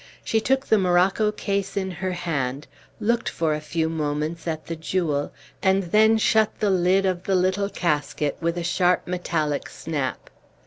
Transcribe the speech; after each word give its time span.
She 0.23 0.41
took 0.41 0.65
the 0.65 0.79
morocco 0.79 1.31
case 1.31 1.77
in 1.77 1.91
her 1.91 2.13
hand, 2.13 2.65
looked 2.99 3.29
for 3.29 3.53
a 3.53 3.61
few 3.61 3.87
moments 3.87 4.47
at 4.47 4.65
the 4.65 4.75
jewel, 4.75 5.31
and 5.61 5.83
then 5.91 6.17
shut 6.17 6.51
the 6.59 6.71
lid 6.71 7.05
of 7.05 7.25
the 7.25 7.35
little 7.35 7.69
casket 7.69 8.35
with 8.41 8.57
a 8.57 8.63
sharp 8.63 9.05
metallic 9.07 9.69
snap. 9.69 10.31